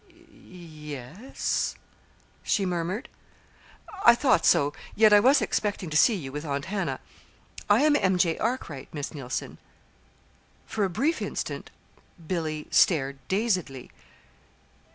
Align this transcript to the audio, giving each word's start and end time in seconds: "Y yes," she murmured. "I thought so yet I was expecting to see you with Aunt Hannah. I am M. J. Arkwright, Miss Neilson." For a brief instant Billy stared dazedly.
"Y 0.27 0.33
yes," 0.49 1.75
she 2.41 2.65
murmured. 2.65 3.07
"I 4.03 4.15
thought 4.15 4.47
so 4.47 4.73
yet 4.95 5.13
I 5.13 5.19
was 5.19 5.43
expecting 5.43 5.91
to 5.91 5.95
see 5.95 6.15
you 6.15 6.31
with 6.31 6.43
Aunt 6.43 6.65
Hannah. 6.65 6.99
I 7.69 7.83
am 7.83 7.95
M. 7.95 8.17
J. 8.17 8.35
Arkwright, 8.39 8.91
Miss 8.95 9.13
Neilson." 9.13 9.59
For 10.65 10.83
a 10.83 10.89
brief 10.89 11.21
instant 11.21 11.69
Billy 12.27 12.65
stared 12.71 13.19
dazedly. 13.27 13.91